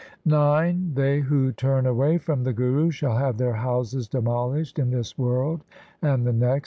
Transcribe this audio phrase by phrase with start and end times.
[0.25, 5.15] IX They who turn away from the Guru Shall have their houses demolished in this
[5.15, 5.63] world
[6.01, 6.59] and the next.